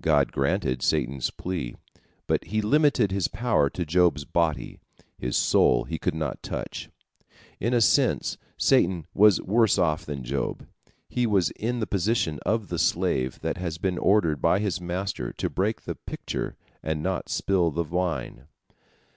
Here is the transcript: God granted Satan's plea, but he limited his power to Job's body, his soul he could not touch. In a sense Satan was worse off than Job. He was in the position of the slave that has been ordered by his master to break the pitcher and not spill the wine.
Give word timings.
God 0.00 0.32
granted 0.32 0.82
Satan's 0.82 1.30
plea, 1.30 1.76
but 2.26 2.46
he 2.46 2.60
limited 2.60 3.12
his 3.12 3.28
power 3.28 3.70
to 3.70 3.86
Job's 3.86 4.24
body, 4.24 4.80
his 5.16 5.36
soul 5.36 5.84
he 5.84 5.98
could 6.00 6.16
not 6.16 6.42
touch. 6.42 6.90
In 7.60 7.72
a 7.72 7.80
sense 7.80 8.38
Satan 8.56 9.06
was 9.14 9.40
worse 9.40 9.78
off 9.78 10.04
than 10.04 10.24
Job. 10.24 10.66
He 11.08 11.28
was 11.28 11.50
in 11.50 11.78
the 11.78 11.86
position 11.86 12.40
of 12.44 12.70
the 12.70 12.78
slave 12.80 13.38
that 13.42 13.58
has 13.58 13.78
been 13.78 13.98
ordered 13.98 14.42
by 14.42 14.58
his 14.58 14.80
master 14.80 15.32
to 15.34 15.48
break 15.48 15.82
the 15.82 15.94
pitcher 15.94 16.56
and 16.82 17.00
not 17.00 17.28
spill 17.28 17.70
the 17.70 17.84
wine. 17.84 18.48